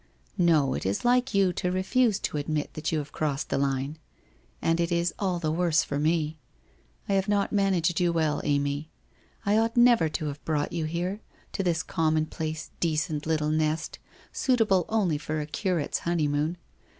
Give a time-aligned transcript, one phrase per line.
[0.51, 3.99] 'No, it is like you to refuse to admit that you have crossed the line.
[4.59, 6.39] And it is all the worse for me.
[7.07, 8.41] I have not managed you well.
[8.43, 8.89] Amy.
[9.45, 13.99] I ought never to have brought you here, to this commonplace, decent, little nest,
[14.31, 16.57] suitable only for a curate's honeymoon.